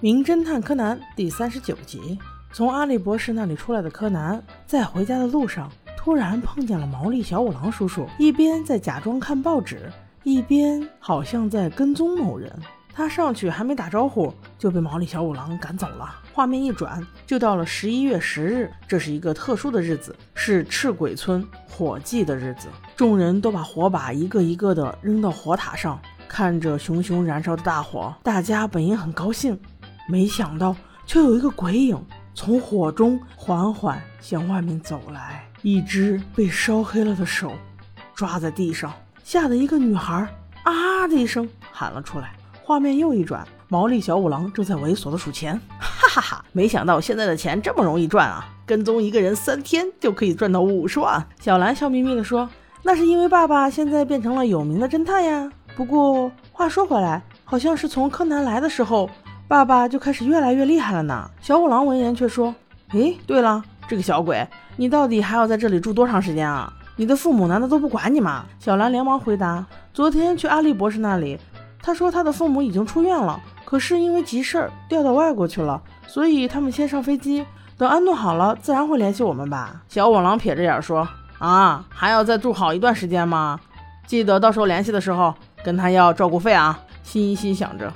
[0.00, 2.16] 名侦探柯南第三十九集，
[2.52, 9.90] 从阿笠博士那里出来的柯南，在回家的路上突然碰见了毛利小五郎叔叔，一边在假装看报纸，
[10.22, 12.52] 一边好像在跟踪某人。
[12.94, 16.08] 他上去还没打招呼，就被毛利小五郎赶走了。
[16.32, 22.68] 画面一转，就到了十一月十日，这是一个特殊的日子，是赤鬼村火祭的日子。
[22.94, 29.58] 众人都把火把一个一个的扔到火塔上，看着熊熊燃烧的大火，大家本应很高兴。
[30.10, 32.02] 没想到，却有一个鬼影
[32.34, 37.52] 从火中缓缓向外面走来，一只被烧黑了的手
[38.14, 38.90] 抓在地上，
[39.22, 40.26] 吓得一个女孩
[40.62, 42.32] 啊的一声喊了出来。
[42.62, 46.44] 画面又一转，毛利小五郎正在猥琐的数钱，哈哈哈！
[46.52, 48.48] 没想到现在的钱这么容易赚啊！
[48.64, 51.22] 跟踪一个人三天就可以赚到五十万。
[51.38, 52.48] 小兰笑眯眯地说
[52.82, 59.08] ：“那是因为爸爸现在变成了有名的侦探呀。”不过话说回来，好像是从柯南来的时候。
[59.48, 61.28] 爸爸就开始越来越厉害了呢。
[61.40, 62.54] 小五郎闻言却说
[62.92, 64.46] ：“诶，对了，这个小鬼，
[64.76, 66.70] 你到底还要在这里住多长时间啊？
[66.96, 71.38] 你的父母难道都不管你吗？”小兰连忙回答：“昨天去阿笠博士那里，
[71.82, 77.46] 他说他的父母已经出院了，可是因为急事儿调到外国去了，所以他们先上飞机，
[77.78, 81.08] 等安顿好了，自然会联系我们吧。”小五郎撇着眼说
[81.40, 83.58] ：“啊，还要再住好一段时间吗？
[84.06, 87.90] 记得到时候联系的时候跟他要照顾费啊。”心心想着，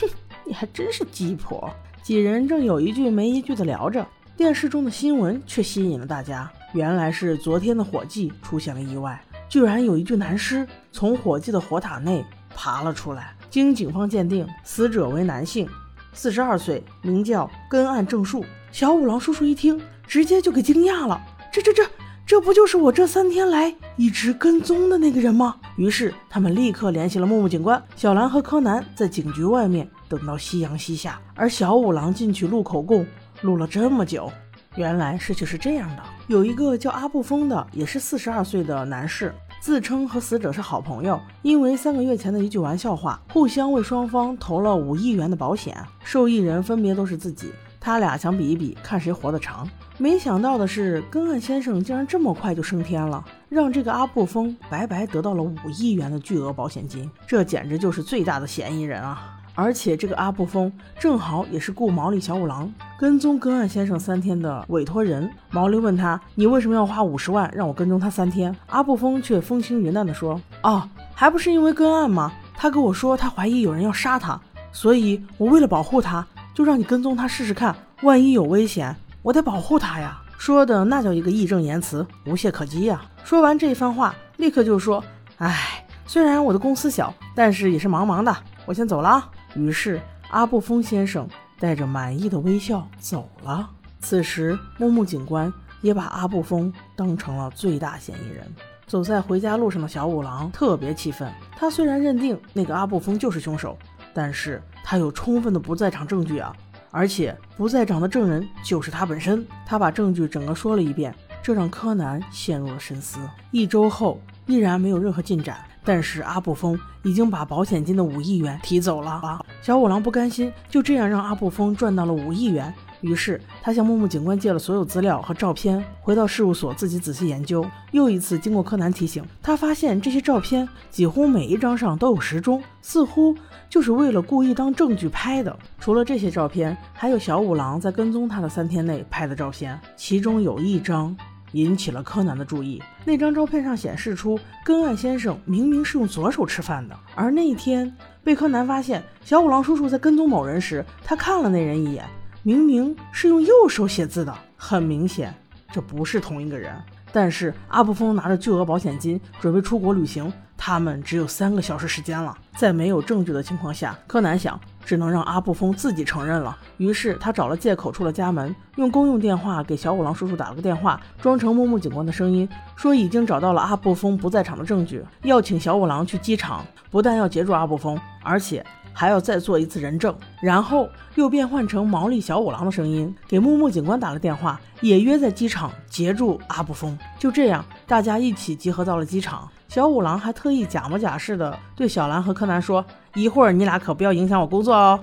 [0.00, 0.06] 哼。
[0.48, 1.70] 你还真是鸡婆！
[2.02, 4.04] 几人正有一句没一句的聊着，
[4.34, 6.50] 电视中的新闻却吸引了大家。
[6.72, 12.24] 原来是昨天的火祭出现了意外，居然有一具男尸从火祭的火塔内
[12.56, 13.36] 爬了出来。
[13.50, 15.68] 经警方鉴定，死者为男性，
[16.14, 18.42] 四十二岁，名叫根岸正树。
[18.72, 21.20] 小五郎叔叔一听，直接就给惊讶了：
[21.52, 21.86] 这、这、这，
[22.26, 25.56] 这不就是我这三天来一直跟踪的那个人吗？
[25.76, 27.82] 于是他们立刻联系了木木警官。
[27.96, 29.86] 小兰和柯南在警局外面。
[30.08, 33.06] 等到夕阳西下，而小五郎进去录口供，
[33.42, 34.30] 录了这么久，
[34.76, 49.68] 原来事情是这样的：有一个叫阿布峰的，也是四十二岁的男士，自称和死者是好朋友，因为三个月前的一句玩笑话，互相为双方投了五亿元的保险，受益人分别都是自己，他俩想比一比，看谁活得长。
[50.00, 59.34] 没想到的是，根岸先生竟然这么快就升天了，让这个阿布峰白白得到了五亿元的巨额保险金，这简直就是最大的嫌疑人啊！
[59.58, 65.28] 而且这个阿布峰正好也是雇毛利小五郎跟踪根岸先生三天的委托人。
[65.50, 72.32] 毛利问他：“你为什么要花五十万让我跟踪他三天？”阿布峰却风轻云淡地说：“哦，还不是因为根岸吗？
[72.54, 76.24] 他跟我说他怀疑有人要杀他，所以我为了保护他，
[76.54, 77.74] 就让你跟踪他试试看。
[78.02, 83.02] 万一有危险，我得保护他呀。”说的那叫一个义正言辞，无懈可击呀。
[83.24, 85.02] 说完这一番话，立刻就说
[85.38, 88.32] ：“哎，虽然我的公司小，但是也是忙忙的，
[88.64, 90.00] 我先走了啊。”于是，
[90.30, 91.28] 阿布峰先生
[91.58, 93.68] 带着满意的微笑走了。
[94.00, 98.46] 此时，木木警官也把阿布峰当成了最大嫌疑人。
[98.86, 101.30] 走在回家路上的小五郎特别气愤。
[101.56, 103.76] 他虽然认定那个阿布峰就是凶手，
[104.14, 106.56] 但是他有充分的不在场证据啊！
[106.90, 109.46] 而且不在场的证人就是他本身。
[109.66, 113.18] 他把证据整个说了一遍，这让柯南陷入了深思。
[113.50, 115.58] 一周后，依然没有任何进展。
[115.84, 119.42] 但是阿布峰已经把保险金的五亿元提走了。
[119.62, 127.64] 小五郎不甘心就这样让阿布峰赚到了五亿元，于是他向木木警官借了所有资料和照片，回到事务所自己仔细研究。
[127.92, 133.34] 又一次经过柯南提醒，他发现这些照片几乎每一张上都有时钟，似乎
[133.70, 135.58] 就是为了故意当证据拍的。
[135.78, 141.16] 除了这些照片，还有小五郎在跟踪他的三天内拍的照片，其中有一张。
[141.52, 142.82] 引起了柯南的注意。
[143.04, 152.04] 那张照片上显示出根岸先生明明是用左手吃饭的，而那一天被柯南发现小五郎叔叔在跟踪某人时，他看了那人一眼，
[152.42, 154.34] 明明是用右手写字的。
[154.56, 155.32] 很明显，
[155.72, 156.72] 这不是同一个人。
[157.12, 162.36] 但是阿布峰拿着巨额保险金准备出国旅行，他们只有三个小时时间了。
[162.56, 164.58] 在没有证据的情况下，柯南想。
[164.88, 166.56] 只能让阿布峰自己承认了。
[166.78, 178.64] 于是他找了借口出了家门，用公用电话给小五郎叔叔打了个电话，装成木木警官的声音，说已经找到了阿布峰不在场的证据，要请小五郎去机场，不但要截住阿布峰，而且
[178.98, 180.12] 还要再做一次人证。
[180.40, 186.98] 然后又变换成毛利小五郎的声音，给木木警官打了电话，也约在机场截住阿布峰。
[187.16, 189.48] 就这样，大家一起集合到了机场。
[189.68, 192.84] 小五郎还特意假模假式的对小兰和柯南说
[193.14, 194.98] ：“一会儿你俩可不要影响我工作哦。”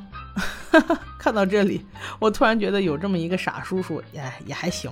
[1.17, 1.85] 看到这里，
[2.19, 4.91] 我突然觉得有这么一个傻叔叔也也还行。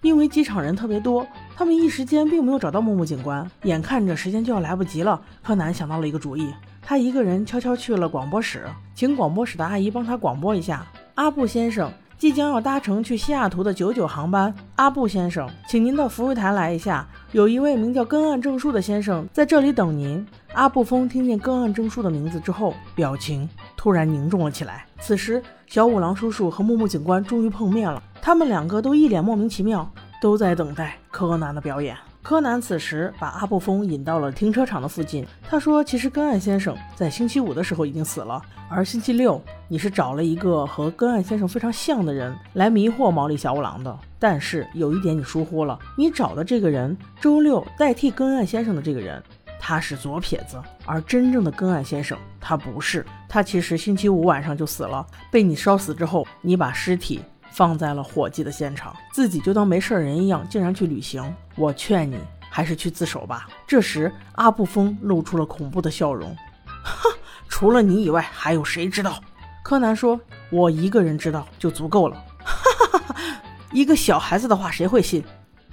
[0.00, 3.48] 因为机场人特别多，他们一时间并没有找到木木警官。
[3.64, 6.50] 眼看着时间就要来不及了，柯南想到了一个主意，
[6.82, 10.84] 他一个人悄悄去了广播室，请广播室的阿姨帮他广播一下
[11.14, 14.52] ：“阿布先生即将要搭乘去西雅图的九九航班。
[14.76, 24.84] 阿布先生，请您到服务台来一下，有一位名叫根岸正树的先生在这里等您。”阿布峰听见根岸正树的名字之后，表情突然凝重了起来。
[24.98, 29.88] 此时，小五郎叔叔和木木警官终于碰面了，他们两个都一脸莫名其妙，
[30.20, 31.96] 都在等待柯南的表演。
[32.22, 35.26] 柯南此时把阿布峰引到了停车场的附近。
[35.42, 43.98] 他说：“其实根岸先生在星期五的时候已经死了，而星期六你是找了一个和根岸先生非常像的人来迷惑毛利小五郎的。
[44.18, 49.22] 但是有一点你疏忽了，你找的这个人周六代替根岸先生的这个人，
[49.58, 53.04] 他是左撇子，而真正的根岸先生他不是。
[53.28, 57.20] 他其实星期五晚上就死了，被你烧死之后，你把尸体。”
[57.52, 61.22] 放在了火祭的现场，自己就当没事人一样，竟然去旅行。
[61.56, 62.18] 我劝你
[62.48, 63.48] 还是去自首吧。
[63.66, 66.36] 这时，阿布峰露出了恐怖的笑容，
[66.84, 67.10] 哼，
[67.48, 69.20] 除了你以外，还有谁知道？
[69.62, 70.18] 柯南说
[70.50, 73.42] ：“我一个人知道就足够了。”哈哈哈哈
[73.72, 75.22] 一个小孩子的话谁会信？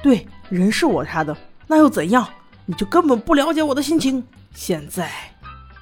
[0.04, 1.36] 对，人是我杀的，
[1.66, 2.28] 那又怎样？
[2.66, 4.24] 你就根本不了解我的心情。
[4.54, 5.10] 现在，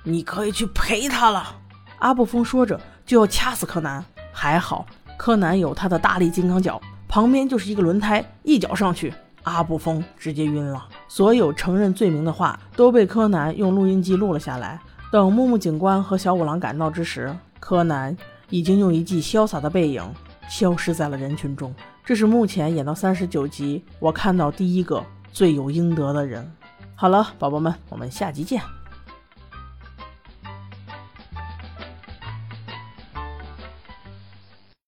[0.03, 1.57] 你可以去陪他了。
[1.99, 4.85] 阿布峰说着就要掐死柯南，还好。
[5.17, 9.13] 柯南有他的大力金刚脚，旁边就是一个轮胎，一脚上去，
[9.43, 10.85] 阿布峰直接晕了。
[11.07, 14.79] 所有承认罪名的话都被柯南用录音机录了下来。
[15.11, 18.15] 等木木警官和小五郎赶到之时，柯南
[18.49, 20.03] 已经用一记潇洒的背影
[20.49, 21.73] 消失在了人群中。
[22.03, 26.51] 这是目前演到三十九集我看到第一个罪有应得的人。
[26.95, 28.61] 好了，宝宝们，我们下集见。